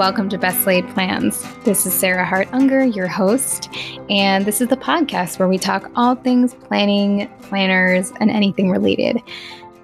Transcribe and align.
welcome 0.00 0.30
to 0.30 0.38
Best 0.38 0.66
Laid 0.66 0.88
Plans. 0.94 1.44
This 1.64 1.84
is 1.84 1.92
Sarah 1.92 2.24
Hart 2.24 2.48
Unger, 2.52 2.82
your 2.82 3.06
host, 3.06 3.68
and 4.08 4.46
this 4.46 4.62
is 4.62 4.68
the 4.68 4.76
podcast 4.78 5.38
where 5.38 5.46
we 5.46 5.58
talk 5.58 5.92
all 5.94 6.14
things 6.14 6.54
planning, 6.54 7.30
planners, 7.42 8.10
and 8.18 8.30
anything 8.30 8.70
related. 8.70 9.18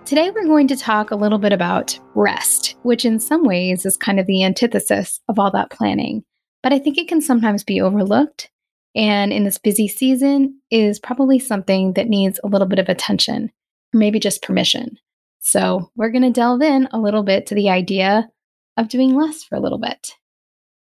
Today, 0.06 0.30
we're 0.30 0.46
going 0.46 0.68
to 0.68 0.76
talk 0.76 1.10
a 1.10 1.16
little 1.16 1.36
bit 1.36 1.52
about 1.52 2.00
rest, 2.14 2.76
which 2.82 3.04
in 3.04 3.20
some 3.20 3.44
ways 3.44 3.84
is 3.84 3.98
kind 3.98 4.18
of 4.18 4.26
the 4.26 4.42
antithesis 4.42 5.20
of 5.28 5.38
all 5.38 5.50
that 5.50 5.68
planning. 5.68 6.24
But 6.62 6.72
I 6.72 6.78
think 6.78 6.96
it 6.96 7.08
can 7.08 7.20
sometimes 7.20 7.62
be 7.62 7.82
overlooked, 7.82 8.48
and 8.94 9.34
in 9.34 9.44
this 9.44 9.58
busy 9.58 9.86
season, 9.86 10.58
is 10.70 10.98
probably 10.98 11.38
something 11.38 11.92
that 11.92 12.08
needs 12.08 12.40
a 12.42 12.48
little 12.48 12.66
bit 12.66 12.78
of 12.78 12.88
attention, 12.88 13.52
or 13.92 13.98
maybe 13.98 14.18
just 14.18 14.40
permission. 14.40 14.96
So, 15.40 15.90
we're 15.94 16.10
going 16.10 16.22
to 16.22 16.30
delve 16.30 16.62
in 16.62 16.88
a 16.90 16.98
little 16.98 17.22
bit 17.22 17.44
to 17.48 17.54
the 17.54 17.68
idea 17.68 18.30
of 18.76 18.88
doing 18.88 19.14
less 19.14 19.42
for 19.42 19.56
a 19.56 19.60
little 19.60 19.78
bit. 19.78 20.12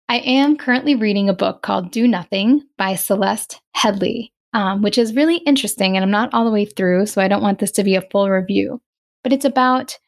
I 0.09 0.19
am 0.19 0.57
currently 0.57 0.95
reading 0.95 1.29
a 1.29 1.35
book 1.35 1.63
called 1.63 1.91
Do 1.91 2.07
Nothing 2.07 2.63
by 2.77 2.97
Celeste 2.97 3.61
Headlee, 3.77 4.31
um, 4.53 4.83
which 4.83 4.99
is 4.99 5.17
really 5.17 5.39
interesting. 5.39 5.97
And 5.97 6.05
I'm 6.05 6.11
not 6.11 6.33
all 6.35 6.45
the 6.45 6.51
way 6.51 6.65
through, 6.65 7.07
so 7.07 7.23
I 7.23 7.29
don't 7.29 7.43
want 7.43 7.59
this 7.59 7.73
to 7.73 7.85
be 7.85 7.95
a 7.95 8.07
full 8.11 8.29
review. 8.29 8.81
But 9.23 9.33
it's 9.33 9.45
about 9.45 9.99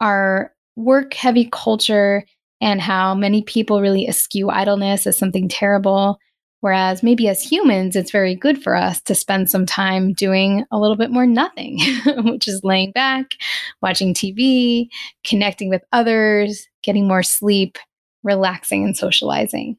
our 0.00 0.52
work 0.76 1.14
heavy 1.14 1.48
culture 1.52 2.24
and 2.60 2.80
how 2.80 3.14
many 3.14 3.42
people 3.42 3.80
really 3.80 4.08
eschew 4.08 4.50
idleness 4.50 5.06
as 5.06 5.18
something 5.18 5.48
terrible. 5.48 6.18
Whereas 6.64 7.02
maybe 7.02 7.28
as 7.28 7.42
humans, 7.42 7.94
it's 7.94 8.10
very 8.10 8.34
good 8.34 8.62
for 8.62 8.74
us 8.74 8.98
to 9.02 9.14
spend 9.14 9.50
some 9.50 9.66
time 9.66 10.14
doing 10.14 10.64
a 10.70 10.78
little 10.78 10.96
bit 10.96 11.10
more 11.10 11.26
nothing, 11.26 11.78
which 12.24 12.48
is 12.48 12.64
laying 12.64 12.90
back, 12.90 13.34
watching 13.82 14.14
TV, 14.14 14.88
connecting 15.24 15.68
with 15.68 15.82
others, 15.92 16.66
getting 16.82 17.06
more 17.06 17.22
sleep, 17.22 17.76
relaxing, 18.22 18.82
and 18.82 18.96
socializing. 18.96 19.76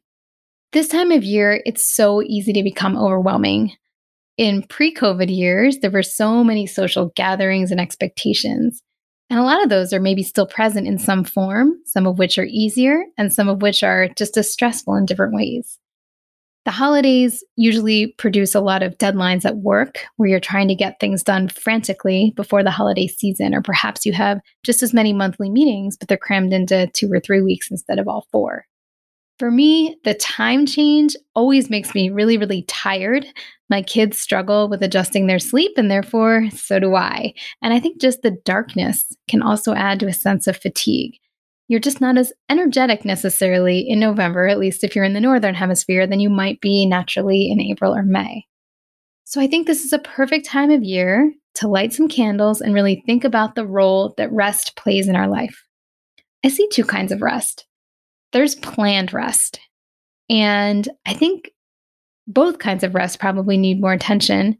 This 0.73 0.88
time 0.88 1.11
of 1.11 1.23
year, 1.23 1.63
it's 1.66 1.83
so 1.83 2.22
easy 2.22 2.53
to 2.53 2.61
become 2.61 2.95
overwhelming. 2.95 3.72
In 4.38 4.61
pre 4.61 4.94
COVID 4.94 5.36
years, 5.36 5.80
there 5.80 5.89
were 5.89 6.03
so 6.03 6.44
many 6.44 6.67
social 6.67 7.11
gatherings 7.16 7.72
and 7.72 7.81
expectations. 7.81 8.83
And 9.31 9.39
a 9.39 9.44
lot 9.44 9.63
of 9.63 9.69
those 9.69 9.91
are 9.91 10.00
maybe 10.00 10.22
still 10.22 10.45
present 10.45 10.86
in 10.86 11.00
some 11.00 11.23
form, 11.23 11.80
some 11.86 12.06
of 12.06 12.19
which 12.19 12.38
are 12.38 12.45
easier, 12.47 13.06
and 13.17 13.33
some 13.33 13.50
of 13.50 13.63
which 13.63 13.81
are 13.81 14.08
just 14.09 14.38
as 14.38 14.53
stressful 14.53 14.94
in 14.94 15.08
different 15.08 15.33
ways. 15.33 15.80
The 16.66 16.71
holidays 16.71 17.44
usually 17.55 18.08
produce 18.17 18.55
a 18.55 18.59
lot 18.59 18.81
of 18.81 18.97
deadlines 18.97 19.45
at 19.45 19.58
work 19.58 19.99
where 20.17 20.27
you're 20.27 20.39
trying 20.39 20.67
to 20.67 20.75
get 20.75 20.99
things 20.99 21.22
done 21.22 21.47
frantically 21.47 22.33
before 22.35 22.63
the 22.63 22.72
holiday 22.72 23.05
season, 23.05 23.53
or 23.53 23.61
perhaps 23.61 24.03
you 24.03 24.13
have 24.13 24.39
just 24.63 24.81
as 24.81 24.91
many 24.91 25.13
monthly 25.13 25.49
meetings, 25.49 25.95
but 25.95 26.07
they're 26.07 26.17
crammed 26.17 26.53
into 26.53 26.88
two 26.88 27.11
or 27.11 27.19
three 27.19 27.41
weeks 27.41 27.69
instead 27.69 27.99
of 27.99 28.07
all 28.07 28.27
four. 28.31 28.66
For 29.38 29.52
me, 29.52 29.95
the 30.05 30.16
time 30.16 30.66
change 30.66 31.16
always 31.35 31.69
makes 31.69 31.94
me 31.94 32.09
really, 32.09 32.38
really 32.38 32.63
tired. 32.63 33.27
My 33.69 33.83
kids 33.83 34.17
struggle 34.17 34.67
with 34.67 34.81
adjusting 34.81 35.27
their 35.27 35.39
sleep, 35.39 35.73
and 35.77 35.91
therefore, 35.91 36.50
so 36.52 36.79
do 36.79 36.95
I. 36.95 37.35
And 37.61 37.73
I 37.73 37.79
think 37.79 38.02
just 38.02 38.23
the 38.23 38.38
darkness 38.44 39.16
can 39.29 39.44
also 39.44 39.75
add 39.75 40.00
to 40.00 40.07
a 40.07 40.13
sense 40.13 40.47
of 40.47 40.57
fatigue 40.57 41.19
you're 41.67 41.80
just 41.80 42.02
not 42.02 42.17
as 42.17 42.31
energetic 42.49 43.05
necessarily 43.05 43.80
in 43.80 43.99
November, 43.99 44.47
at 44.47 44.59
least 44.59 44.83
if 44.83 44.95
you're 44.95 45.05
in 45.05 45.13
the 45.13 45.19
Northern 45.19 45.55
Hemisphere, 45.55 46.05
than 46.05 46.19
you 46.19 46.30
might 46.30 46.61
be 46.61 46.85
naturally 46.85 47.49
in 47.49 47.59
April 47.59 47.95
or 47.95 48.03
May. 48.03 48.45
So 49.23 49.41
I 49.41 49.47
think 49.47 49.66
this 49.66 49.83
is 49.83 49.91
a 49.91 49.99
perfect 49.99 50.45
time 50.45 50.69
of 50.69 50.83
year 50.83 51.33
to 51.55 51.67
light 51.67 51.94
some 51.94 52.07
candles 52.07 52.61
and 52.61 52.73
really 52.73 53.02
think 53.05 53.23
about 53.23 53.55
the 53.55 53.66
role 53.66 54.13
that 54.17 54.31
rest 54.31 54.75
plays 54.75 55.07
in 55.07 55.16
our 55.16 55.27
life. 55.27 55.63
I 56.44 56.50
see 56.50 56.67
two 56.72 56.84
kinds 56.84 57.12
of 57.12 57.22
rest 57.22 57.66
there's 58.31 58.56
planned 58.56 59.13
rest. 59.13 59.61
And 60.29 60.88
I 61.06 61.13
think 61.13 61.51
both 62.28 62.59
kinds 62.59 62.84
of 62.84 62.94
rest 62.94 63.19
probably 63.19 63.56
need 63.56 63.79
more 63.79 63.94
attention, 63.94 64.57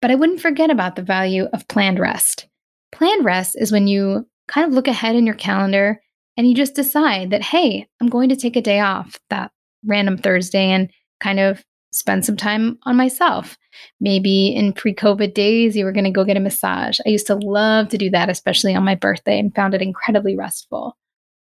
but 0.00 0.10
I 0.10 0.14
wouldn't 0.14 0.40
forget 0.40 0.70
about 0.70 0.96
the 0.96 1.02
value 1.02 1.46
of 1.52 1.68
planned 1.68 1.98
rest. 1.98 2.48
Planned 2.92 3.24
rest 3.24 3.54
is 3.58 3.70
when 3.70 3.86
you 3.86 4.26
kind 4.48 4.66
of 4.66 4.72
look 4.72 4.88
ahead 4.88 5.14
in 5.14 5.26
your 5.26 5.34
calendar 5.34 6.00
and 6.36 6.48
you 6.48 6.54
just 6.54 6.74
decide 6.74 7.30
that, 7.30 7.42
hey, 7.42 7.88
I'm 8.00 8.08
going 8.08 8.28
to 8.28 8.36
take 8.36 8.56
a 8.56 8.62
day 8.62 8.80
off 8.80 9.18
that 9.30 9.50
random 9.84 10.18
Thursday 10.18 10.70
and 10.70 10.90
kind 11.20 11.40
of 11.40 11.64
spend 11.92 12.24
some 12.24 12.36
time 12.36 12.78
on 12.84 12.96
myself. 12.96 13.56
Maybe 14.00 14.48
in 14.48 14.72
pre 14.72 14.94
COVID 14.94 15.34
days, 15.34 15.76
you 15.76 15.84
were 15.84 15.92
going 15.92 16.04
to 16.04 16.10
go 16.10 16.24
get 16.24 16.36
a 16.36 16.40
massage. 16.40 16.98
I 17.06 17.10
used 17.10 17.26
to 17.28 17.36
love 17.36 17.88
to 17.88 17.98
do 17.98 18.10
that, 18.10 18.28
especially 18.28 18.74
on 18.74 18.84
my 18.84 18.94
birthday, 18.94 19.38
and 19.38 19.54
found 19.54 19.74
it 19.74 19.82
incredibly 19.82 20.36
restful. 20.36 20.96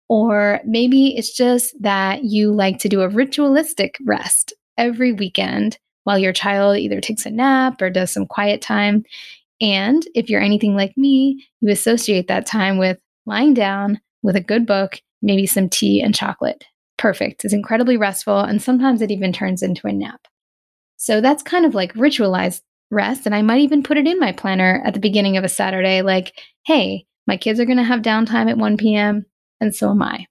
Or 0.10 0.62
maybe 0.66 1.18
it's 1.18 1.36
just 1.36 1.76
that 1.82 2.24
you 2.24 2.52
like 2.52 2.80
to 2.80 2.90
do 2.90 3.02
a 3.02 3.10
ritualistic 3.10 3.98
rest 4.06 4.54
every 4.78 5.12
weekend 5.12 5.78
while 6.04 6.18
your 6.18 6.32
child 6.32 6.78
either 6.78 7.02
takes 7.02 7.26
a 7.26 7.30
nap 7.30 7.82
or 7.82 7.90
does 7.90 8.12
some 8.12 8.26
quiet 8.26 8.62
time. 8.62 9.04
And 9.60 10.06
if 10.16 10.30
you're 10.30 10.42
anything 10.42 10.76
like 10.76 10.96
me, 10.96 11.46
you 11.60 11.70
associate 11.72 12.28
that 12.28 12.46
time 12.46 12.78
with 12.78 12.98
lying 13.26 13.54
down, 13.54 14.00
with 14.24 14.36
a 14.36 14.42
good 14.42 14.66
book, 14.66 15.02
maybe 15.22 15.46
some 15.46 15.70
tea 15.70 16.02
and 16.02 16.16
chocolate. 16.16 16.64
Perfect. 16.98 17.46
It's 17.46 17.54
incredibly 17.54 17.98
restful, 17.98 18.40
and 18.40 18.62
sometimes 18.62 19.02
it 19.02 19.12
even 19.12 19.32
turns 19.32 19.62
into 19.62 19.88
a 19.88 19.94
nap. 19.94 20.22
So 20.98 21.22
that's 21.22 21.44
kind 21.44 21.66
of 21.66 21.76
like 21.76 21.94
ritualized 21.94 22.62
rest. 22.90 23.26
And 23.26 23.36
I 23.36 23.42
might 23.42 23.62
even 23.62 23.84
put 23.84 23.98
it 23.98 24.08
in 24.08 24.20
my 24.20 24.32
planner 24.32 24.82
at 24.86 24.94
the 24.94 25.00
beginning 25.00 25.38
of 25.38 25.44
a 25.44 25.50
Saturday 25.50 26.02
like, 26.02 26.34
hey, 26.66 27.06
my 27.28 27.38
kids 27.38 27.60
are 27.60 27.66
going 27.66 27.78
to 27.78 27.84
have 27.84 28.02
downtime 28.02 28.50
at 28.50 28.58
1 28.58 28.78
p.m., 28.78 29.26
and 29.60 29.76
so 29.76 29.92
am 29.92 30.02
I. 30.02 30.26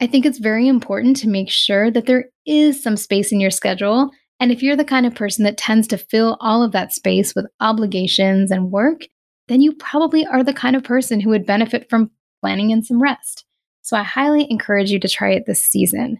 I 0.00 0.06
think 0.06 0.26
it's 0.26 0.38
very 0.38 0.68
important 0.68 1.16
to 1.18 1.28
make 1.28 1.48
sure 1.48 1.90
that 1.90 2.06
there 2.06 2.26
is 2.44 2.82
some 2.82 2.96
space 2.96 3.32
in 3.32 3.40
your 3.40 3.50
schedule. 3.50 4.10
And 4.38 4.52
if 4.52 4.62
you're 4.62 4.76
the 4.76 4.84
kind 4.84 5.06
of 5.06 5.14
person 5.14 5.44
that 5.44 5.56
tends 5.56 5.88
to 5.88 5.96
fill 5.96 6.36
all 6.40 6.62
of 6.62 6.72
that 6.72 6.92
space 6.92 7.34
with 7.34 7.46
obligations 7.60 8.50
and 8.50 8.70
work, 8.70 9.02
then 9.48 9.62
you 9.62 9.72
probably 9.72 10.26
are 10.26 10.42
the 10.42 10.52
kind 10.52 10.76
of 10.76 10.84
person 10.84 11.20
who 11.20 11.30
would 11.30 11.46
benefit 11.46 11.88
from 11.88 12.10
planning 12.46 12.70
in 12.70 12.80
some 12.80 13.02
rest. 13.02 13.44
So 13.82 13.96
I 13.96 14.04
highly 14.04 14.46
encourage 14.48 14.92
you 14.92 15.00
to 15.00 15.08
try 15.08 15.32
it 15.32 15.46
this 15.46 15.60
season. 15.60 16.18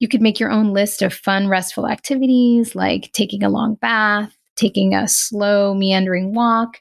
You 0.00 0.08
could 0.08 0.20
make 0.20 0.40
your 0.40 0.50
own 0.50 0.72
list 0.72 1.00
of 1.00 1.14
fun, 1.14 1.46
restful 1.46 1.86
activities 1.86 2.74
like 2.74 3.12
taking 3.12 3.44
a 3.44 3.48
long 3.48 3.76
bath, 3.76 4.36
taking 4.56 4.94
a 4.94 5.06
slow, 5.06 5.72
meandering 5.72 6.34
walk, 6.34 6.80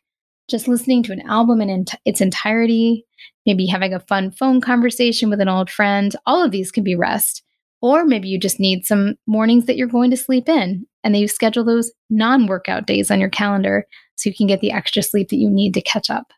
just 0.50 0.67
listening 0.67 1.03
to 1.03 1.13
an 1.13 1.22
album 1.22 1.62
in 1.62 1.85
its 2.03 2.19
entirety, 2.19 3.06
maybe 3.45 3.67
having 3.67 3.94
a 3.94 4.00
fun 4.00 4.31
phone 4.31 4.59
conversation 4.59 5.29
with 5.29 5.39
an 5.39 5.50
old 5.50 5.69
friend. 5.69 6.16
All 6.25 6.44
of 6.44 6.50
these 6.50 6.72
can 6.72 6.83
be 6.83 6.95
rest. 6.95 7.44
Or 7.79 8.06
maybe 8.06 8.28
you 8.28 8.39
just 8.39 8.59
need 8.59 8.88
some 8.88 9.17
mornings 9.28 9.67
that 9.67 9.78
you're 9.78 9.88
going 9.88 10.09
to 10.09 10.17
sleep 10.17 10.50
in 10.50 10.88
and 11.03 11.13
then 11.13 11.22
you 11.22 11.28
schedule 11.28 11.63
those 11.63 11.91
non 12.09 12.47
workout 12.47 12.88
days 12.88 13.12
on 13.12 13.19
your 13.19 13.29
calendar 13.29 13.85
so 14.16 14.29
you 14.31 14.35
can 14.35 14.47
get 14.47 14.62
the 14.62 14.72
extra 14.72 15.03
sleep 15.03 15.29
that 15.29 15.35
you 15.35 15.47
need 15.47 15.75
to 15.75 15.81
catch 15.81 16.09
up. 16.09 16.33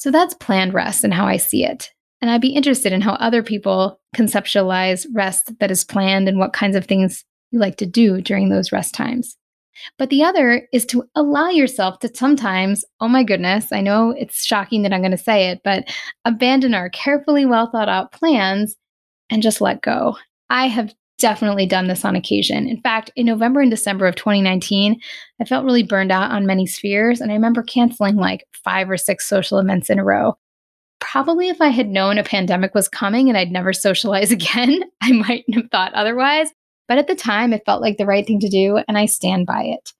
So 0.00 0.10
that's 0.10 0.32
planned 0.34 0.72
rest 0.72 1.04
and 1.04 1.12
how 1.12 1.26
I 1.26 1.36
see 1.36 1.62
it. 1.62 1.92
And 2.22 2.30
I'd 2.30 2.40
be 2.40 2.54
interested 2.54 2.92
in 2.92 3.02
how 3.02 3.12
other 3.14 3.42
people 3.42 4.00
conceptualize 4.16 5.06
rest 5.12 5.58
that 5.60 5.70
is 5.70 5.84
planned 5.84 6.26
and 6.26 6.38
what 6.38 6.54
kinds 6.54 6.74
of 6.74 6.86
things 6.86 7.22
you 7.50 7.58
like 7.58 7.76
to 7.76 7.86
do 7.86 8.22
during 8.22 8.48
those 8.48 8.72
rest 8.72 8.94
times. 8.94 9.36
But 9.98 10.08
the 10.08 10.24
other 10.24 10.66
is 10.72 10.86
to 10.86 11.04
allow 11.14 11.50
yourself 11.50 11.98
to 12.00 12.14
sometimes, 12.14 12.82
oh 13.00 13.08
my 13.08 13.22
goodness, 13.22 13.72
I 13.72 13.82
know 13.82 14.14
it's 14.16 14.44
shocking 14.44 14.82
that 14.82 14.92
I'm 14.92 15.02
going 15.02 15.10
to 15.10 15.18
say 15.18 15.50
it, 15.50 15.60
but 15.64 15.84
abandon 16.24 16.74
our 16.74 16.88
carefully 16.88 17.44
well 17.44 17.70
thought 17.70 17.88
out 17.88 18.12
plans 18.12 18.76
and 19.28 19.42
just 19.42 19.60
let 19.60 19.82
go. 19.82 20.16
I 20.48 20.66
have 20.68 20.94
definitely 21.20 21.66
done 21.66 21.86
this 21.86 22.04
on 22.04 22.16
occasion. 22.16 22.66
In 22.66 22.80
fact, 22.80 23.10
in 23.14 23.26
November 23.26 23.60
and 23.60 23.70
December 23.70 24.06
of 24.06 24.16
2019, 24.16 25.00
I 25.40 25.44
felt 25.44 25.64
really 25.64 25.82
burned 25.82 26.10
out 26.10 26.30
on 26.30 26.46
many 26.46 26.66
spheres, 26.66 27.20
and 27.20 27.30
I 27.30 27.34
remember 27.34 27.62
canceling 27.62 28.16
like 28.16 28.46
five 28.64 28.90
or 28.90 28.96
six 28.96 29.28
social 29.28 29.58
events 29.58 29.90
in 29.90 29.98
a 29.98 30.04
row. 30.04 30.36
Probably 30.98 31.48
if 31.48 31.60
I 31.60 31.68
had 31.68 31.88
known 31.88 32.18
a 32.18 32.24
pandemic 32.24 32.74
was 32.74 32.88
coming 32.88 33.28
and 33.28 33.38
I'd 33.38 33.52
never 33.52 33.72
socialize 33.72 34.32
again, 34.32 34.82
I 35.00 35.12
might 35.12 35.44
have 35.54 35.70
thought 35.70 35.94
otherwise. 35.94 36.48
But 36.88 36.98
at 36.98 37.06
the 37.06 37.14
time, 37.14 37.52
it 37.52 37.62
felt 37.64 37.82
like 37.82 37.98
the 37.98 38.06
right 38.06 38.26
thing 38.26 38.40
to 38.40 38.48
do, 38.48 38.80
and 38.88 38.98
I 38.98 39.06
stand 39.06 39.46
by 39.46 39.62
it. 39.62 39.92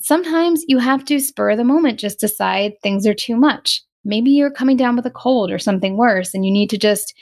Sometimes 0.00 0.64
you 0.66 0.78
have 0.78 1.04
to 1.06 1.18
spur 1.18 1.54
the 1.54 1.64
moment, 1.64 2.00
just 2.00 2.20
decide 2.20 2.74
things 2.82 3.06
are 3.06 3.14
too 3.14 3.36
much. 3.36 3.82
Maybe 4.04 4.30
you're 4.30 4.50
coming 4.50 4.76
down 4.76 4.96
with 4.96 5.04
a 5.04 5.10
cold 5.10 5.50
or 5.50 5.58
something 5.58 5.96
worse, 5.96 6.32
and 6.32 6.46
you 6.46 6.52
need 6.52 6.70
to 6.70 6.78
just 6.78 7.14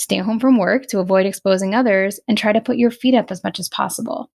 stay 0.00 0.16
home 0.16 0.40
from 0.40 0.56
work 0.56 0.86
to 0.86 0.98
avoid 0.98 1.26
exposing 1.26 1.74
others, 1.74 2.18
and 2.26 2.38
try 2.38 2.52
to 2.52 2.60
put 2.60 2.78
your 2.78 2.90
feet 2.90 3.14
up 3.14 3.30
as 3.30 3.44
much 3.44 3.60
as 3.60 3.68
possible. 3.68 4.30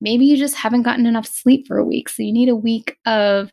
Maybe 0.00 0.24
you 0.24 0.36
just 0.36 0.54
haven't 0.54 0.82
gotten 0.82 1.06
enough 1.06 1.26
sleep 1.26 1.66
for 1.66 1.76
a 1.76 1.84
week, 1.84 2.08
so 2.08 2.22
you 2.22 2.32
need 2.32 2.48
a 2.48 2.56
week 2.56 2.96
of 3.04 3.50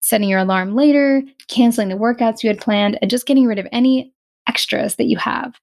setting 0.00 0.28
your 0.28 0.40
alarm 0.40 0.74
later, 0.74 1.22
canceling 1.48 1.88
the 1.88 1.94
workouts 1.94 2.42
you 2.42 2.48
had 2.48 2.60
planned, 2.60 2.98
and 3.02 3.10
just 3.10 3.26
getting 3.26 3.46
rid 3.46 3.58
of 3.58 3.68
any 3.70 4.12
extras 4.48 4.96
that 4.96 5.06
you 5.06 5.18
have. 5.18 5.54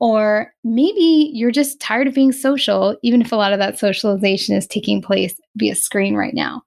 Or 0.00 0.52
maybe 0.64 1.30
you're 1.32 1.52
just 1.52 1.80
tired 1.80 2.08
of 2.08 2.14
being 2.14 2.32
social, 2.32 2.96
even 3.02 3.20
if 3.20 3.30
a 3.30 3.36
lot 3.36 3.52
of 3.52 3.60
that 3.60 3.78
socialization 3.78 4.56
is 4.56 4.66
taking 4.66 5.00
place 5.00 5.40
via 5.56 5.76
screen 5.76 6.16
right 6.16 6.34
now. 6.34 6.62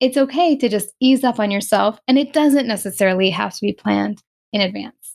It's 0.00 0.16
okay 0.16 0.56
to 0.56 0.68
just 0.68 0.92
ease 0.98 1.22
up 1.22 1.38
on 1.38 1.52
yourself, 1.52 2.00
and 2.08 2.18
it 2.18 2.32
doesn't 2.32 2.66
necessarily 2.66 3.30
have 3.30 3.54
to 3.54 3.60
be 3.60 3.72
planned 3.72 4.20
in 4.52 4.60
advance. 4.60 5.11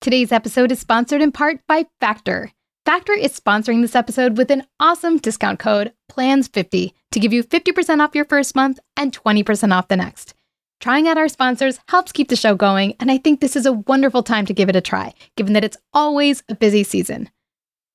Today's 0.00 0.32
episode 0.32 0.72
is 0.72 0.80
sponsored 0.80 1.20
in 1.20 1.30
part 1.30 1.60
by 1.66 1.84
Factor. 2.00 2.52
Factor 2.86 3.12
is 3.12 3.38
sponsoring 3.38 3.82
this 3.82 3.94
episode 3.94 4.38
with 4.38 4.50
an 4.50 4.66
awesome 4.80 5.18
discount 5.18 5.58
code 5.58 5.92
PLANS50 6.10 6.94
to 7.10 7.20
give 7.20 7.34
you 7.34 7.44
50% 7.44 8.00
off 8.00 8.14
your 8.14 8.24
first 8.24 8.56
month 8.56 8.80
and 8.96 9.12
20% 9.12 9.76
off 9.76 9.88
the 9.88 9.98
next. 9.98 10.32
Trying 10.80 11.06
out 11.06 11.18
our 11.18 11.28
sponsors 11.28 11.80
helps 11.88 12.12
keep 12.12 12.28
the 12.28 12.36
show 12.36 12.54
going, 12.54 12.94
and 12.98 13.10
I 13.10 13.18
think 13.18 13.40
this 13.40 13.56
is 13.56 13.66
a 13.66 13.74
wonderful 13.74 14.22
time 14.22 14.46
to 14.46 14.54
give 14.54 14.70
it 14.70 14.76
a 14.76 14.80
try, 14.80 15.12
given 15.36 15.52
that 15.52 15.64
it's 15.64 15.76
always 15.92 16.42
a 16.48 16.54
busy 16.54 16.82
season. 16.82 17.28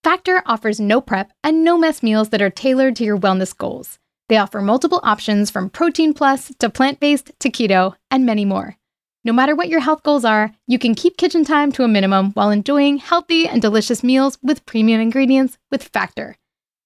Factor 0.03 0.43
offers 0.45 0.79
no 0.79 1.01
prep 1.01 1.31
and 1.43 1.63
no 1.63 1.75
mess 1.75 2.03
meals 2.03 2.29
that 2.29 2.41
are 2.43 2.51
tailored 2.51 2.95
to 2.97 3.03
your 3.03 3.17
wellness 3.17 3.57
goals. 3.57 3.97
They 4.29 4.37
offer 4.37 4.61
multiple 4.61 4.99
options 5.01 5.49
from 5.49 5.71
protein 5.71 6.13
plus 6.13 6.51
to 6.59 6.69
plant 6.69 6.99
based 6.99 7.31
to 7.39 7.49
keto 7.49 7.95
and 8.11 8.27
many 8.27 8.45
more. 8.45 8.77
No 9.25 9.33
matter 9.33 9.55
what 9.55 9.69
your 9.69 9.79
health 9.79 10.03
goals 10.03 10.23
are, 10.23 10.51
you 10.67 10.77
can 10.77 10.93
keep 10.93 11.17
kitchen 11.17 11.43
time 11.43 11.71
to 11.71 11.83
a 11.83 11.87
minimum 11.87 12.29
while 12.33 12.51
enjoying 12.51 12.97
healthy 12.97 13.47
and 13.47 13.59
delicious 13.59 14.03
meals 14.03 14.37
with 14.43 14.67
premium 14.67 15.01
ingredients 15.01 15.57
with 15.71 15.83
Factor. 15.83 16.35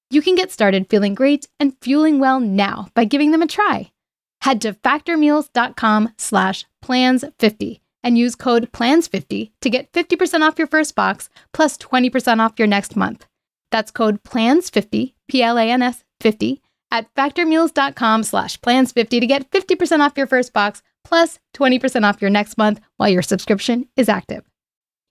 You 0.10 0.22
can 0.22 0.36
get 0.36 0.50
started 0.50 0.90
feeling 0.90 1.16
great 1.16 1.50
and 1.60 1.76
fueling 1.82 2.18
well 2.18 2.40
now 2.40 2.88
by 2.94 3.04
giving 3.04 3.32
them 3.32 3.42
a 3.42 3.48
try. 3.48 3.92
Head 4.40 4.62
to 4.62 4.72
factormeals.com 4.72 6.14
slash 6.18 6.66
plans50 6.82 7.82
and 8.04 8.18
use 8.18 8.36
code 8.36 8.72
PLANS50 8.72 9.52
to 9.60 9.70
get 9.70 9.92
50% 9.92 10.42
off 10.42 10.58
your 10.58 10.68
first 10.68 10.96
box 10.96 11.30
plus 11.52 11.78
20% 11.78 12.40
off 12.40 12.58
your 12.58 12.70
next 12.70 12.96
month. 12.96 13.28
That's 13.70 13.92
code 13.92 14.24
PLANS50, 14.24 15.14
P-L-A-N-S 15.28 16.06
50, 16.22 16.62
at 16.90 17.14
factormeals.com 17.16 18.24
slash 18.24 18.58
plans50 18.62 19.20
to 19.20 19.28
get 19.28 19.52
50% 19.52 20.00
off 20.00 20.18
your 20.18 20.26
first 20.26 20.54
box 20.54 20.82
plus 21.10 21.40
20% 21.56 22.08
off 22.08 22.22
your 22.22 22.30
next 22.30 22.56
month 22.56 22.80
while 22.98 23.10
your 23.10 23.24
subscription 23.24 23.90
is 23.98 24.08
active. 24.08 24.44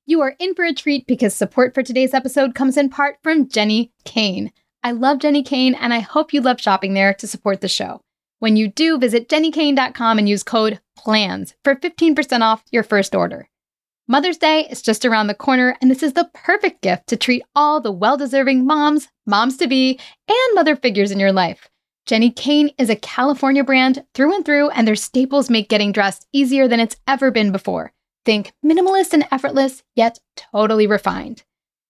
You 0.07 0.21
are 0.21 0.37
in 0.39 0.55
for 0.55 0.65
a 0.65 0.73
treat 0.73 1.09
because 1.09 1.35
support 1.35 1.75
for 1.75 1.83
today's 1.83 2.15
episode 2.15 2.55
comes 2.55 2.77
in 2.77 2.89
part 2.89 3.17
from 3.21 3.49
Jenni 3.49 3.91
Kayne. 4.05 4.53
I 4.85 4.93
love 4.93 5.19
Jenni 5.19 5.45
Kayne 5.45 5.75
and 5.75 5.93
I 5.93 5.99
hope 5.99 6.33
you 6.33 6.41
love 6.41 6.61
shopping 6.61 6.95
there 6.95 7.13
to 7.15 7.27
support 7.27 7.61
the 7.61 7.69
show. 7.69 8.01
When 8.39 8.57
you 8.57 8.69
do, 8.69 8.97
visit 8.97 9.29
jennikayne.com 9.29 10.19
and 10.19 10.29
use 10.29 10.45
code 10.45 10.81
PLANS 10.97 11.57
for 11.65 11.75
15% 11.75 12.43
off 12.43 12.63
your 12.71 12.85
first 12.85 13.17
order. 13.17 13.49
Mother's 14.07 14.39
Day 14.39 14.69
is 14.71 14.81
just 14.81 15.05
around 15.05 15.27
the 15.27 15.35
corner, 15.35 15.77
and 15.83 15.91
this 15.91 16.05
is 16.05 16.13
the 16.13 16.31
perfect 16.33 16.81
gift 16.81 17.09
to 17.09 17.17
treat 17.17 17.43
all 17.57 17.81
the 17.81 17.93
well 17.93 18.17
deserving 18.17 18.65
moms, 18.65 19.09
moms 19.27 19.57
to 19.57 19.67
be, 19.67 19.99
and 20.29 20.55
mother 20.55 20.77
figures 20.77 21.11
in 21.11 21.19
your 21.19 21.33
life. 21.33 21.69
Jenni 22.09 22.35
Kayne 22.35 22.71
is 22.79 22.89
a 22.89 22.97
California 22.97 23.63
brand 23.63 24.03
through 24.15 24.35
and 24.35 24.43
through, 24.43 24.71
and 24.71 24.89
their 24.89 24.97
staples 24.97 25.51
make 25.51 25.69
getting 25.69 25.93
dressed 25.93 26.27
easier 26.33 26.67
than 26.67 26.81
it's 26.81 26.97
ever 27.07 27.31
been 27.31 27.53
before. 27.53 27.93
Think 28.25 28.53
minimalist 28.65 29.13
and 29.13 29.27
effortless, 29.31 29.83
yet 29.95 30.19
totally 30.35 30.87
refined. 30.87 31.43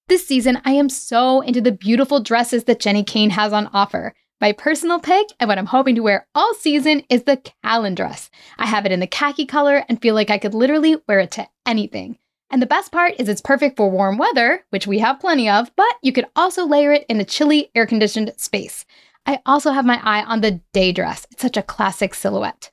This 0.09 0.27
season, 0.27 0.61
I 0.65 0.73
am 0.73 0.89
so 0.89 1.41
into 1.41 1.61
the 1.61 1.71
beautiful 1.71 2.19
dresses 2.19 2.65
that 2.65 2.81
Jenni 2.81 3.07
Kayne 3.07 3.31
has 3.31 3.53
on 3.53 3.71
offer. 3.73 4.13
My 4.41 4.51
personal 4.51 4.99
pick 4.99 5.29
and 5.39 5.47
what 5.47 5.57
I'm 5.57 5.67
hoping 5.67 5.95
to 5.95 6.03
wear 6.03 6.27
all 6.35 6.53
season 6.55 7.05
is 7.09 7.23
the 7.23 7.41
Callan 7.63 7.95
dress. 7.95 8.29
I 8.59 8.67
have 8.67 8.87
it 8.87 8.93
in 8.93 8.99
the 8.99 9.07
khaki 9.07 9.47
color 9.47 9.85
and 9.89 10.03
feel 10.03 10.17
like 10.17 10.31
I 10.31 10.39
could 10.39 10.55
literally 10.55 10.97
wear 11.07 11.21
it 11.21 11.31
to 11.33 11.47
anything. 11.65 12.19
And 12.51 12.61
the 12.61 12.67
best 12.67 12.91
part 12.91 13.15
is 13.19 13.29
it's 13.29 13.43
perfect 13.43 13.77
for 13.77 13.91
warm 13.91 14.17
weather, 14.17 14.65
which 14.71 14.87
we 14.87 14.99
have 14.99 15.21
plenty 15.21 15.49
of, 15.49 15.71
but 15.77 15.95
you 16.03 16.13
could 16.13 16.27
also 16.35 16.67
layer 16.67 16.93
it 16.93 17.05
in 17.09 17.21
a 17.21 17.25
chilly, 17.25 17.71
air 17.75 17.87
conditioned 17.87 18.33
space. 18.37 18.85
I 19.29 19.41
also 19.45 19.73
have 19.73 19.85
my 19.85 20.01
eye 20.03 20.25
on 20.25 20.41
the 20.41 20.63
day 20.73 20.91
dress. 20.91 21.27
It's 21.31 21.43
such 21.43 21.59
a 21.59 21.63
classic 21.63 22.15
silhouette. 22.15 22.71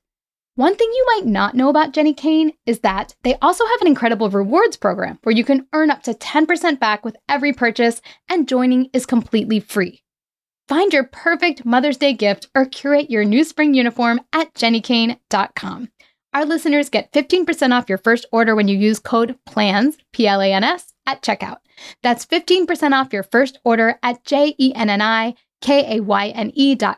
One 0.56 0.78
thing 0.78 0.90
you 0.90 1.06
might 1.08 1.26
not 1.26 1.54
know 1.54 1.68
about 1.68 1.92
Jenni 1.92 2.16
Kayne 2.16 2.54
is 2.66 2.80
that 2.80 3.14
they 3.24 3.36
also 3.42 3.66
have 3.66 3.82
an 3.82 3.88
incredible 3.88 4.30
rewards 4.30 4.78
program 4.78 5.20
where 5.24 5.36
you 5.36 5.44
can 5.44 5.68
earn 5.74 5.92
up 5.92 6.04
to 6.04 6.14
10% 6.14 6.80
back 6.80 7.04
with 7.04 7.18
every 7.28 7.52
purchase, 7.52 8.02
and 8.30 8.48
joining 8.48 8.90
is 8.94 9.06
completely 9.06 9.60
free. 9.60 10.02
Find 10.70 10.94
your 10.94 11.04
perfect 11.04 11.66
Mother's 11.66 11.98
Day 11.98 12.14
gift 12.14 12.48
or 12.56 12.66
curate 12.66 13.12
your 13.12 13.26
new 13.26 13.44
spring 13.44 13.74
uniform 13.74 14.22
at 14.32 14.54
jennikayne.com. 14.54 15.90
Our 16.34 16.46
listeners 16.46 16.90
get 16.90 17.12
15% 17.12 17.78
off 17.78 17.90
your 17.90 17.98
first 17.98 18.28
order 18.32 18.56
when 18.56 18.70
you 18.70 18.78
use 18.78 19.00
code 19.00 19.38
PLANS, 19.46 19.98
P 20.14 20.26
L 20.26 20.42
A 20.42 20.54
N 20.54 20.64
S, 20.64 20.94
at 21.06 21.22
checkout. 21.22 21.58
That's 22.02 22.26
15% 22.26 22.94
off 22.94 23.12
your 23.12 23.24
first 23.24 23.60
order 23.66 24.00
at 24.02 24.24
J 24.24 24.56
E 24.58 24.74
N 24.74 24.90
N 24.90 25.02
I 25.02 25.36
K 25.62 25.98
A 25.98 26.02
Y 26.02 26.28
N 26.30 26.52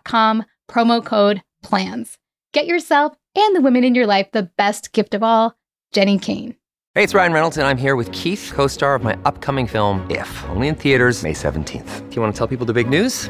com, 0.03 0.45
promo 0.69 1.03
code 1.03 1.41
PLANS. 1.63 2.17
Get 2.53 2.65
yourself 2.65 3.15
and 3.35 3.55
the 3.55 3.61
women 3.61 3.83
in 3.83 3.95
your 3.95 4.07
life 4.07 4.31
the 4.31 4.49
best 4.57 4.93
gift 4.93 5.13
of 5.13 5.23
all, 5.23 5.55
Jenni 5.93 6.21
Kayne. 6.21 6.55
Hey, 6.95 7.03
it's 7.03 7.13
Ryan 7.13 7.33
Reynolds, 7.33 7.57
and 7.57 7.67
I'm 7.67 7.77
here 7.77 7.95
with 7.95 8.11
Keith, 8.11 8.51
co 8.55 8.65
star 8.65 8.95
of 8.95 9.03
my 9.03 9.15
upcoming 9.23 9.67
film, 9.67 10.05
If, 10.09 10.43
only 10.49 10.67
in 10.67 10.75
theaters, 10.75 11.21
May 11.21 11.33
17th. 11.33 12.09
Do 12.09 12.15
you 12.15 12.21
want 12.21 12.33
to 12.33 12.37
tell 12.37 12.47
people 12.47 12.65
the 12.65 12.73
big 12.73 12.89
news? 12.89 13.29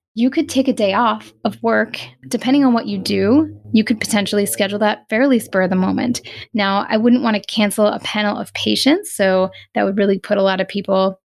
you 0.13 0.29
could 0.29 0.49
take 0.49 0.67
a 0.67 0.73
day 0.73 0.93
off 0.93 1.31
of 1.45 1.61
work. 1.63 1.99
Depending 2.27 2.65
on 2.65 2.73
what 2.73 2.87
you 2.87 2.97
do, 2.97 3.57
you 3.71 3.83
could 3.83 3.99
potentially 3.99 4.45
schedule 4.45 4.79
that 4.79 5.07
fairly 5.09 5.39
spur 5.39 5.63
of 5.63 5.69
the 5.69 5.75
moment. 5.75 6.21
Now, 6.53 6.85
I 6.89 6.97
wouldn't 6.97 7.23
want 7.23 7.37
to 7.37 7.53
cancel 7.53 7.87
a 7.87 7.99
panel 7.99 8.37
of 8.37 8.53
patients, 8.53 9.13
so 9.13 9.51
that 9.73 9.83
would 9.83 9.97
really 9.97 10.19
put 10.19 10.37
a 10.37 10.43
lot 10.43 10.59
of 10.59 10.67
people 10.67 11.19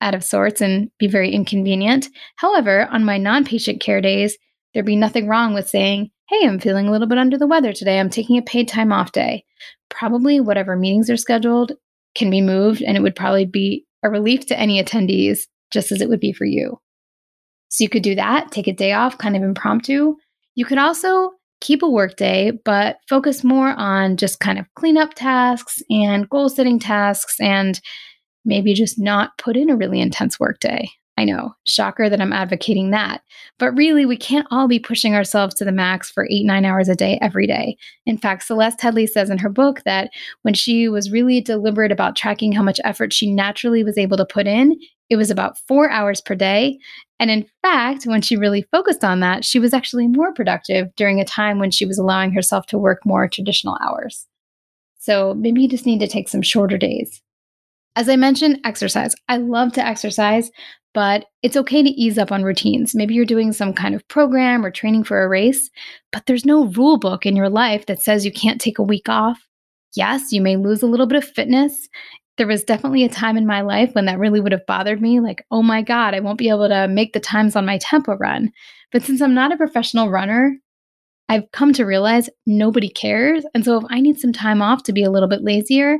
out 0.00 0.14
of 0.14 0.24
sorts 0.24 0.62
and 0.62 0.90
be 0.98 1.06
very 1.06 1.30
inconvenient. 1.30 2.08
However, 2.36 2.88
on 2.90 3.04
my 3.04 3.18
non 3.18 3.44
patient 3.44 3.80
care 3.80 4.00
days, 4.00 4.38
there'd 4.72 4.86
be 4.86 4.96
nothing 4.96 5.28
wrong 5.28 5.52
with 5.52 5.68
saying, 5.68 6.10
Hey, 6.28 6.46
I'm 6.46 6.60
feeling 6.60 6.88
a 6.88 6.92
little 6.92 7.08
bit 7.08 7.18
under 7.18 7.36
the 7.36 7.46
weather 7.46 7.72
today. 7.72 7.98
I'm 7.98 8.08
taking 8.08 8.38
a 8.38 8.42
paid 8.42 8.68
time 8.68 8.92
off 8.92 9.12
day. 9.12 9.44
Probably 9.90 10.40
whatever 10.40 10.76
meetings 10.76 11.10
are 11.10 11.16
scheduled 11.16 11.72
can 12.14 12.30
be 12.30 12.40
moved, 12.40 12.82
and 12.82 12.96
it 12.96 13.02
would 13.02 13.16
probably 13.16 13.44
be 13.44 13.84
a 14.02 14.08
relief 14.08 14.46
to 14.46 14.58
any 14.58 14.82
attendees, 14.82 15.40
just 15.70 15.92
as 15.92 16.00
it 16.00 16.08
would 16.08 16.20
be 16.20 16.32
for 16.32 16.44
you. 16.46 16.78
So 17.70 17.82
you 17.82 17.88
could 17.88 18.02
do 18.02 18.14
that, 18.14 18.52
take 18.52 18.66
a 18.68 18.72
day 18.72 18.92
off, 18.92 19.18
kind 19.18 19.36
of 19.36 19.42
impromptu. 19.42 20.16
You 20.54 20.64
could 20.64 20.78
also 20.78 21.30
keep 21.60 21.82
a 21.82 21.88
work 21.88 22.16
day, 22.16 22.52
but 22.64 22.98
focus 23.08 23.44
more 23.44 23.70
on 23.70 24.16
just 24.16 24.40
kind 24.40 24.58
of 24.58 24.66
cleanup 24.74 25.14
tasks 25.14 25.82
and 25.90 26.28
goal 26.28 26.48
setting 26.48 26.78
tasks 26.78 27.36
and 27.40 27.80
maybe 28.44 28.74
just 28.74 28.98
not 28.98 29.36
put 29.38 29.56
in 29.56 29.70
a 29.70 29.76
really 29.76 30.00
intense 30.00 30.40
work 30.40 30.58
day. 30.60 30.90
I 31.18 31.24
know, 31.24 31.54
shocker 31.66 32.08
that 32.08 32.20
I'm 32.20 32.32
advocating 32.32 32.92
that. 32.92 33.20
But 33.58 33.72
really, 33.72 34.06
we 34.06 34.16
can't 34.16 34.46
all 34.50 34.66
be 34.66 34.78
pushing 34.78 35.14
ourselves 35.14 35.54
to 35.56 35.66
the 35.66 35.72
max 35.72 36.10
for 36.10 36.26
eight, 36.30 36.46
nine 36.46 36.64
hours 36.64 36.88
a 36.88 36.94
day 36.94 37.18
every 37.20 37.46
day. 37.46 37.76
In 38.06 38.16
fact, 38.16 38.44
Celeste 38.44 38.78
Headlee 38.78 39.06
says 39.06 39.28
in 39.28 39.36
her 39.36 39.50
book 39.50 39.82
that 39.84 40.10
when 40.42 40.54
she 40.54 40.88
was 40.88 41.10
really 41.10 41.42
deliberate 41.42 41.92
about 41.92 42.16
tracking 42.16 42.52
how 42.52 42.62
much 42.62 42.80
effort 42.84 43.12
she 43.12 43.30
naturally 43.30 43.84
was 43.84 43.98
able 43.98 44.16
to 44.16 44.24
put 44.24 44.46
in, 44.46 44.78
it 45.10 45.16
was 45.16 45.30
about 45.30 45.58
four 45.68 45.90
hours 45.90 46.22
per 46.22 46.34
day. 46.34 46.78
And 47.20 47.30
in 47.30 47.46
fact, 47.60 48.04
when 48.04 48.22
she 48.22 48.36
really 48.36 48.66
focused 48.72 49.04
on 49.04 49.20
that, 49.20 49.44
she 49.44 49.60
was 49.60 49.74
actually 49.74 50.08
more 50.08 50.32
productive 50.32 50.88
during 50.96 51.20
a 51.20 51.24
time 51.24 51.58
when 51.58 51.70
she 51.70 51.84
was 51.84 51.98
allowing 51.98 52.32
herself 52.32 52.66
to 52.66 52.78
work 52.78 53.04
more 53.04 53.28
traditional 53.28 53.78
hours. 53.82 54.26
So 54.98 55.34
maybe 55.34 55.62
you 55.62 55.68
just 55.68 55.86
need 55.86 56.00
to 56.00 56.08
take 56.08 56.30
some 56.30 56.42
shorter 56.42 56.78
days. 56.78 57.22
As 57.94 58.08
I 58.08 58.16
mentioned, 58.16 58.60
exercise. 58.64 59.14
I 59.28 59.36
love 59.36 59.72
to 59.74 59.86
exercise, 59.86 60.50
but 60.94 61.26
it's 61.42 61.56
okay 61.58 61.82
to 61.82 61.90
ease 61.90 62.16
up 62.16 62.32
on 62.32 62.42
routines. 62.42 62.94
Maybe 62.94 63.14
you're 63.14 63.26
doing 63.26 63.52
some 63.52 63.74
kind 63.74 63.94
of 63.94 64.06
program 64.08 64.64
or 64.64 64.70
training 64.70 65.04
for 65.04 65.22
a 65.22 65.28
race, 65.28 65.68
but 66.12 66.24
there's 66.26 66.46
no 66.46 66.66
rule 66.68 66.98
book 66.98 67.26
in 67.26 67.36
your 67.36 67.50
life 67.50 67.84
that 67.86 68.00
says 68.00 68.24
you 68.24 68.32
can't 68.32 68.60
take 68.60 68.78
a 68.78 68.82
week 68.82 69.08
off. 69.10 69.38
Yes, 69.94 70.32
you 70.32 70.40
may 70.40 70.56
lose 70.56 70.82
a 70.82 70.86
little 70.86 71.06
bit 71.06 71.18
of 71.18 71.28
fitness 71.28 71.88
there 72.40 72.46
was 72.46 72.64
definitely 72.64 73.04
a 73.04 73.08
time 73.10 73.36
in 73.36 73.46
my 73.46 73.60
life 73.60 73.94
when 73.94 74.06
that 74.06 74.18
really 74.18 74.40
would 74.40 74.52
have 74.52 74.64
bothered 74.64 75.02
me 75.02 75.20
like, 75.20 75.44
oh 75.50 75.62
my 75.62 75.82
God, 75.82 76.14
I 76.14 76.20
won't 76.20 76.38
be 76.38 76.48
able 76.48 76.70
to 76.70 76.88
make 76.88 77.12
the 77.12 77.20
times 77.20 77.54
on 77.54 77.66
my 77.66 77.76
tempo 77.76 78.16
run. 78.16 78.50
But 78.90 79.02
since 79.02 79.20
I'm 79.20 79.34
not 79.34 79.52
a 79.52 79.58
professional 79.58 80.08
runner, 80.08 80.56
I've 81.28 81.52
come 81.52 81.74
to 81.74 81.84
realize 81.84 82.30
nobody 82.46 82.88
cares. 82.88 83.44
And 83.52 83.62
so 83.62 83.76
if 83.76 83.84
I 83.90 84.00
need 84.00 84.18
some 84.18 84.32
time 84.32 84.62
off 84.62 84.84
to 84.84 84.92
be 84.94 85.04
a 85.04 85.10
little 85.10 85.28
bit 85.28 85.42
lazier, 85.42 85.98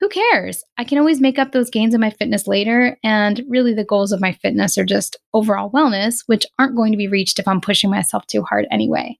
who 0.00 0.08
cares? 0.08 0.64
I 0.78 0.84
can 0.84 0.96
always 0.96 1.20
make 1.20 1.38
up 1.38 1.52
those 1.52 1.68
gains 1.68 1.92
in 1.92 2.00
my 2.00 2.08
fitness 2.08 2.46
later. 2.46 2.96
And 3.04 3.42
really, 3.46 3.74
the 3.74 3.84
goals 3.84 4.10
of 4.10 4.22
my 4.22 4.32
fitness 4.32 4.78
are 4.78 4.86
just 4.86 5.18
overall 5.34 5.70
wellness, 5.70 6.20
which 6.24 6.46
aren't 6.58 6.76
going 6.76 6.92
to 6.92 6.98
be 6.98 7.08
reached 7.08 7.38
if 7.38 7.46
I'm 7.46 7.60
pushing 7.60 7.90
myself 7.90 8.26
too 8.26 8.40
hard 8.42 8.66
anyway. 8.70 9.18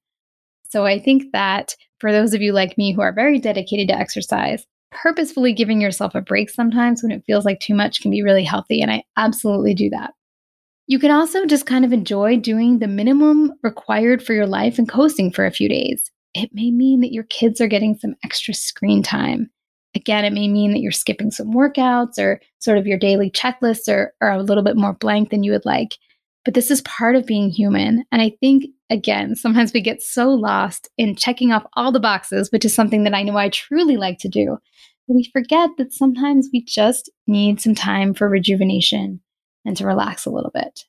So 0.71 0.87
I 0.87 0.99
think 0.99 1.25
that 1.35 1.77
for 1.99 2.11
those 2.11 2.33
of 2.33 2.41
you 2.41 2.55
like 2.55 2.79
me 2.79 2.95
who 2.95 3.03
are 3.03 3.13
very 3.13 3.39
dedicated 3.39 3.89
to 3.89 3.99
exercise, 3.99 4.65
purposefully 4.95 5.53
giving 5.53 5.81
yourself 5.81 6.15
a 6.15 6.23
break 6.23 6.49
sometimes 6.49 7.03
when 7.03 7.13
it 7.13 7.25
feels 7.27 7.45
like 7.45 7.61
too 7.61 7.75
much 7.75 8.01
can 8.01 8.11
be 8.11 8.23
really 8.23 8.45
healthy. 8.45 8.81
And 8.81 8.91
I 8.91 9.05
absolutely 9.17 9.75
do 9.75 9.91
that. 9.91 10.15
You 10.87 10.99
can 10.99 11.11
also 11.11 11.47
just 11.47 11.67
kind 11.67 11.85
of 11.85 11.93
enjoy 11.93 12.37
doing 12.37 12.79
the 12.79 12.87
minimum 12.87 13.53
required 13.63 14.23
for 14.23 14.35
your 14.35 14.47
life 14.47 14.79
and 14.79 14.89
coasting 14.89 15.31
for 15.31 15.47
a 15.47 15.51
few 15.51 15.69
days. 15.69 16.11
It 16.35 16.51
may 16.53 16.71
mean 16.71 17.01
that 17.01 17.13
your 17.13 17.25
kids 17.25 17.61
are 17.61 17.69
getting 17.69 17.97
some 17.97 18.15
extra 18.25 18.55
screen 18.55 19.03
time. 19.03 19.51
Again, 19.95 20.25
it 20.25 20.33
may 20.33 20.49
mean 20.49 20.73
that 20.73 20.81
you're 20.81 20.93
skipping 20.93 21.31
some 21.31 21.55
workouts 21.55 22.19
or 22.19 22.41
sort 22.59 22.79
of 22.79 22.87
your 22.87 22.99
daily 22.99 23.31
checklists 23.31 23.89
are, 23.89 24.13
are 24.21 24.33
a 24.33 24.43
little 24.43 24.65
bit 24.65 24.77
more 24.77 24.93
blank 24.95 25.31
than 25.31 25.43
you 25.43 25.53
would 25.53 25.65
like. 25.65 25.95
But 26.45 26.55
this 26.55 26.71
is 26.71 26.83
part 26.83 27.17
of 27.17 27.27
being 27.27 27.51
human. 27.51 28.05
And 28.13 28.21
I 28.21 28.33
think, 28.41 28.65
again, 28.91 29.35
sometimes 29.35 29.73
we 29.73 29.81
get 29.81 30.03
so 30.03 30.29
lost 30.29 30.91
in 30.99 31.17
checking 31.17 31.53
off 31.53 31.65
all 31.75 31.91
the 31.91 32.01
boxes, 32.01 32.51
which 32.53 32.65
is 32.65 32.75
something 32.75 33.05
that 33.05 33.15
I 33.15 33.23
know 33.23 33.37
I 33.37 33.49
truly 33.49 33.97
like 33.97 34.19
to 34.19 34.29
do, 34.29 34.59
we 35.07 35.31
forget 35.33 35.71
that 35.79 35.93
sometimes 35.93 36.49
we 36.53 36.65
just 36.65 37.11
need 37.27 37.61
some 37.61 37.75
time 37.75 38.15
for 38.15 38.29
rejuvenation 38.29 39.21
and 39.65 39.77
to 39.77 39.87
relax 39.87 40.25
a 40.25 40.31
little 40.31 40.51
bit. 40.53 40.81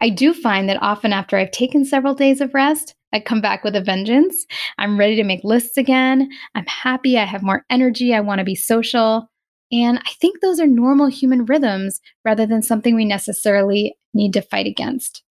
I 0.00 0.10
do 0.10 0.34
find 0.34 0.68
that 0.68 0.82
often 0.82 1.12
after 1.12 1.36
I've 1.36 1.50
taken 1.50 1.84
several 1.84 2.14
days 2.14 2.40
of 2.40 2.54
rest, 2.54 2.94
I 3.12 3.20
come 3.20 3.40
back 3.40 3.64
with 3.64 3.74
a 3.76 3.80
vengeance. 3.80 4.46
I'm 4.78 4.98
ready 4.98 5.16
to 5.16 5.24
make 5.24 5.40
lists 5.42 5.78
again. 5.78 6.28
I'm 6.54 6.66
happy. 6.66 7.18
I 7.18 7.24
have 7.24 7.42
more 7.42 7.64
energy. 7.70 8.14
I 8.14 8.20
want 8.20 8.40
to 8.40 8.44
be 8.44 8.54
social. 8.54 9.30
And 9.72 9.98
I 9.98 10.10
think 10.20 10.40
those 10.40 10.60
are 10.60 10.66
normal 10.66 11.06
human 11.06 11.44
rhythms 11.44 12.00
rather 12.24 12.46
than 12.46 12.62
something 12.62 12.94
we 12.94 13.04
necessarily 13.04 13.96
need 14.16 14.32
to 14.32 14.42
fight 14.42 14.66
against. 14.66 15.22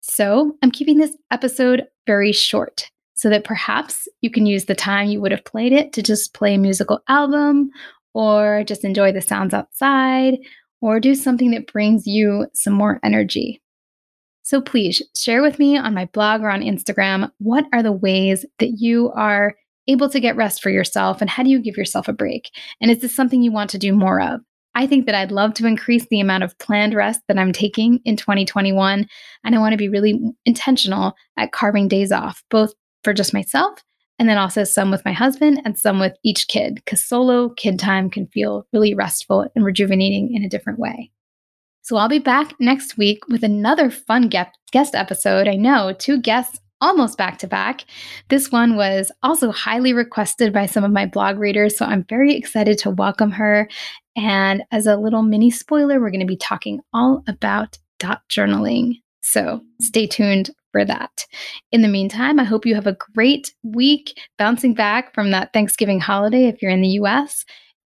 So 0.00 0.56
I'm 0.62 0.70
keeping 0.70 0.98
this 0.98 1.16
episode 1.30 1.86
very 2.06 2.32
short 2.32 2.90
so 3.14 3.30
that 3.30 3.44
perhaps 3.44 4.08
you 4.20 4.30
can 4.30 4.44
use 4.44 4.64
the 4.64 4.74
time 4.74 5.08
you 5.08 5.20
would 5.20 5.30
have 5.30 5.44
played 5.44 5.72
it 5.72 5.92
to 5.92 6.02
just 6.02 6.34
play 6.34 6.54
a 6.54 6.58
musical 6.58 7.00
album 7.08 7.70
or 8.12 8.64
just 8.66 8.84
enjoy 8.84 9.12
the 9.12 9.20
sounds 9.20 9.54
outside 9.54 10.38
or 10.80 11.00
do 11.00 11.14
something 11.14 11.52
that 11.52 11.72
brings 11.72 12.06
you 12.06 12.46
some 12.54 12.72
more 12.74 13.00
energy. 13.02 13.62
So 14.42 14.60
please 14.60 15.00
share 15.16 15.40
with 15.40 15.58
me 15.58 15.78
on 15.78 15.94
my 15.94 16.04
blog 16.06 16.42
or 16.42 16.50
on 16.50 16.60
Instagram 16.60 17.30
what 17.38 17.64
are 17.72 17.82
the 17.82 17.92
ways 17.92 18.44
that 18.58 18.72
you 18.78 19.10
are 19.12 19.54
able 19.88 20.10
to 20.10 20.20
get 20.20 20.36
rest 20.36 20.62
for 20.62 20.70
yourself 20.70 21.20
and 21.20 21.30
how 21.30 21.42
do 21.42 21.50
you 21.50 21.60
give 21.60 21.76
yourself 21.76 22.08
a 22.08 22.12
break? 22.12 22.50
And 22.80 22.90
is 22.90 22.98
this 22.98 23.14
something 23.14 23.42
you 23.42 23.52
want 23.52 23.70
to 23.70 23.78
do 23.78 23.94
more 23.94 24.20
of? 24.20 24.40
I 24.74 24.86
think 24.86 25.06
that 25.06 25.14
I'd 25.14 25.32
love 25.32 25.54
to 25.54 25.66
increase 25.66 26.06
the 26.10 26.20
amount 26.20 26.44
of 26.44 26.58
planned 26.58 26.94
rest 26.94 27.20
that 27.28 27.38
I'm 27.38 27.52
taking 27.52 28.00
in 28.04 28.16
2021. 28.16 29.06
And 29.44 29.54
I 29.54 29.58
want 29.58 29.72
to 29.72 29.78
be 29.78 29.88
really 29.88 30.20
intentional 30.44 31.14
at 31.36 31.52
carving 31.52 31.88
days 31.88 32.12
off, 32.12 32.42
both 32.50 32.74
for 33.02 33.12
just 33.12 33.34
myself 33.34 33.82
and 34.18 34.28
then 34.28 34.38
also 34.38 34.64
some 34.64 34.90
with 34.90 35.04
my 35.04 35.12
husband 35.12 35.60
and 35.64 35.78
some 35.78 35.98
with 35.98 36.16
each 36.22 36.48
kid, 36.48 36.76
because 36.76 37.04
solo 37.04 37.48
kid 37.50 37.78
time 37.78 38.08
can 38.08 38.26
feel 38.28 38.66
really 38.72 38.94
restful 38.94 39.48
and 39.54 39.64
rejuvenating 39.64 40.34
in 40.34 40.44
a 40.44 40.48
different 40.48 40.78
way. 40.78 41.10
So 41.82 41.96
I'll 41.96 42.08
be 42.08 42.18
back 42.18 42.54
next 42.60 42.96
week 42.96 43.26
with 43.28 43.44
another 43.44 43.90
fun 43.90 44.28
guest 44.28 44.94
episode. 44.94 45.48
I 45.48 45.56
know, 45.56 45.94
two 45.98 46.20
guests 46.20 46.60
almost 46.80 47.18
back 47.18 47.38
to 47.38 47.46
back. 47.46 47.84
This 48.28 48.52
one 48.52 48.76
was 48.76 49.10
also 49.22 49.50
highly 49.50 49.92
requested 49.92 50.52
by 50.52 50.66
some 50.66 50.84
of 50.84 50.92
my 50.92 51.06
blog 51.06 51.38
readers, 51.38 51.76
so 51.76 51.84
I'm 51.84 52.04
very 52.04 52.36
excited 52.36 52.78
to 52.78 52.90
welcome 52.90 53.32
her. 53.32 53.68
And 54.16 54.62
as 54.70 54.86
a 54.86 54.96
little 54.96 55.22
mini 55.22 55.50
spoiler, 55.50 56.00
we're 56.00 56.10
going 56.10 56.20
to 56.20 56.26
be 56.26 56.36
talking 56.36 56.80
all 56.92 57.22
about 57.26 57.78
dot 57.98 58.22
journaling. 58.30 59.00
So 59.20 59.60
stay 59.80 60.06
tuned 60.06 60.50
for 60.72 60.84
that. 60.84 61.24
In 61.72 61.82
the 61.82 61.88
meantime, 61.88 62.38
I 62.38 62.44
hope 62.44 62.66
you 62.66 62.74
have 62.74 62.86
a 62.86 62.96
great 63.14 63.54
week 63.62 64.18
bouncing 64.38 64.74
back 64.74 65.14
from 65.14 65.30
that 65.30 65.52
Thanksgiving 65.52 66.00
holiday 66.00 66.46
if 66.46 66.60
you're 66.60 66.70
in 66.70 66.82
the 66.82 66.98
US 67.00 67.44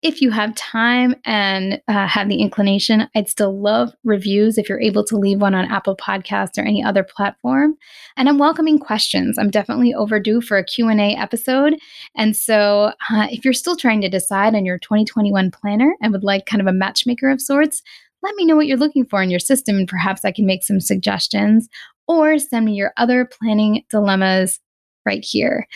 if 0.05 0.21
you 0.21 0.29
have 0.29 0.53
time 0.53 1.15
and 1.25 1.81
uh, 1.87 2.05
have 2.05 2.29
the 2.29 2.39
inclination, 2.39 3.09
I'd 3.15 3.27
still 3.27 3.59
love 3.59 3.91
reviews 4.03 4.59
if 4.59 4.69
you're 4.69 4.79
able 4.79 5.03
to 5.03 5.17
leave 5.17 5.41
one 5.41 5.55
on 5.55 5.65
Apple 5.65 5.97
Podcasts 5.97 6.59
or 6.59 6.61
any 6.61 6.83
other 6.83 7.03
platform. 7.03 7.73
And 8.15 8.29
I'm 8.29 8.37
welcoming 8.37 8.77
questions. 8.77 9.39
I'm 9.39 9.49
definitely 9.49 9.95
overdue 9.95 10.41
for 10.41 10.57
a 10.57 10.63
Q&A 10.63 11.15
episode. 11.15 11.79
And 12.15 12.37
so 12.37 12.91
uh, 13.09 13.27
if 13.31 13.43
you're 13.43 13.51
still 13.55 13.75
trying 13.75 13.99
to 14.01 14.07
decide 14.07 14.53
on 14.53 14.63
your 14.63 14.77
2021 14.77 15.49
planner 15.49 15.95
and 15.99 16.11
would 16.11 16.23
like 16.23 16.45
kind 16.45 16.61
of 16.61 16.67
a 16.67 16.71
matchmaker 16.71 17.31
of 17.31 17.41
sorts, 17.41 17.81
let 18.21 18.35
me 18.35 18.45
know 18.45 18.55
what 18.55 18.67
you're 18.67 18.77
looking 18.77 19.07
for 19.07 19.23
in 19.23 19.31
your 19.31 19.39
system 19.39 19.77
and 19.77 19.87
perhaps 19.87 20.23
I 20.23 20.31
can 20.31 20.45
make 20.45 20.63
some 20.63 20.79
suggestions 20.79 21.67
or 22.07 22.37
send 22.37 22.65
me 22.65 22.73
your 22.73 22.93
other 22.95 23.25
planning 23.25 23.83
dilemmas 23.89 24.59
right 25.05 25.23
here. 25.23 25.67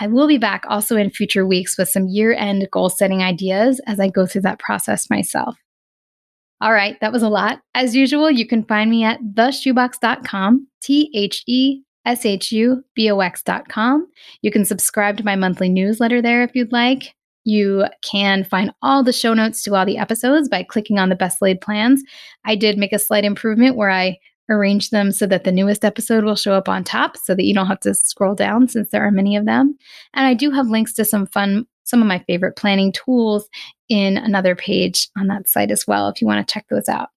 I 0.00 0.06
will 0.06 0.28
be 0.28 0.38
back 0.38 0.64
also 0.68 0.96
in 0.96 1.10
future 1.10 1.46
weeks 1.46 1.76
with 1.76 1.88
some 1.88 2.08
year 2.08 2.32
end 2.32 2.68
goal 2.70 2.88
setting 2.88 3.22
ideas 3.22 3.80
as 3.86 4.00
I 4.00 4.08
go 4.08 4.26
through 4.26 4.42
that 4.42 4.58
process 4.58 5.10
myself. 5.10 5.56
All 6.60 6.72
right, 6.72 6.98
that 7.00 7.12
was 7.12 7.22
a 7.22 7.28
lot. 7.28 7.60
As 7.74 7.94
usual, 7.94 8.30
you 8.30 8.46
can 8.46 8.64
find 8.64 8.90
me 8.90 9.04
at 9.04 9.20
theshubox.com, 9.34 10.66
T 10.82 11.10
H 11.14 11.42
E 11.46 11.82
S 12.06 12.24
H 12.24 12.52
U 12.52 12.82
B 12.94 13.10
O 13.10 13.20
X.com. 13.20 14.06
You 14.40 14.50
can 14.50 14.64
subscribe 14.64 15.18
to 15.18 15.24
my 15.24 15.36
monthly 15.36 15.68
newsletter 15.68 16.22
there 16.22 16.42
if 16.42 16.54
you'd 16.54 16.72
like. 16.72 17.14
You 17.44 17.84
can 18.02 18.42
find 18.42 18.72
all 18.82 19.04
the 19.04 19.12
show 19.12 19.34
notes 19.34 19.62
to 19.62 19.74
all 19.74 19.86
the 19.86 19.98
episodes 19.98 20.48
by 20.48 20.62
clicking 20.62 20.98
on 20.98 21.10
the 21.10 21.14
best 21.14 21.42
laid 21.42 21.60
plans. 21.60 22.02
I 22.44 22.56
did 22.56 22.78
make 22.78 22.92
a 22.92 22.98
slight 22.98 23.24
improvement 23.24 23.76
where 23.76 23.90
I 23.90 24.18
arrange 24.48 24.90
them 24.90 25.12
so 25.12 25.26
that 25.26 25.44
the 25.44 25.52
newest 25.52 25.84
episode 25.84 26.24
will 26.24 26.36
show 26.36 26.52
up 26.52 26.68
on 26.68 26.84
top 26.84 27.16
so 27.16 27.34
that 27.34 27.44
you 27.44 27.54
don't 27.54 27.66
have 27.66 27.80
to 27.80 27.94
scroll 27.94 28.34
down 28.34 28.68
since 28.68 28.90
there 28.90 29.06
are 29.06 29.10
many 29.10 29.36
of 29.36 29.44
them. 29.44 29.76
And 30.14 30.26
I 30.26 30.34
do 30.34 30.50
have 30.50 30.68
links 30.68 30.92
to 30.94 31.04
some 31.04 31.26
fun, 31.26 31.66
some 31.84 32.00
of 32.00 32.08
my 32.08 32.20
favorite 32.26 32.56
planning 32.56 32.92
tools 32.92 33.48
in 33.88 34.16
another 34.16 34.54
page 34.54 35.08
on 35.18 35.26
that 35.28 35.48
site 35.48 35.70
as 35.70 35.86
well 35.86 36.08
if 36.08 36.20
you 36.20 36.26
want 36.26 36.46
to 36.46 36.52
check 36.52 36.66
those 36.70 36.88
out. 36.88 37.08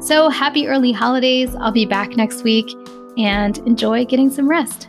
So 0.00 0.28
happy 0.28 0.66
early 0.66 0.92
holidays. 0.92 1.54
I'll 1.56 1.72
be 1.72 1.86
back 1.86 2.16
next 2.16 2.42
week 2.42 2.70
and 3.16 3.58
enjoy 3.58 4.04
getting 4.04 4.30
some 4.30 4.48
rest. 4.48 4.88